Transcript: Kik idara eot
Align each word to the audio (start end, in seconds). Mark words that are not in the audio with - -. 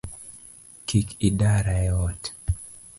Kik 0.87 1.07
idara 1.27 1.75
eot 1.89 2.23